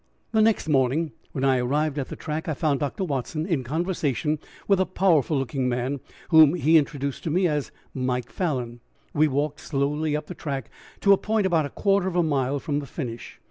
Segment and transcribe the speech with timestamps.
[0.31, 3.03] The next morning when I arrived at the track I found Dr.
[3.03, 8.31] Watson in conversation with a powerful looking man whom he introduced to me as Mike
[8.31, 8.79] Falan.
[9.13, 12.59] We walked slowly up the track to a point about a quarter of a mile
[12.59, 13.39] from the finish.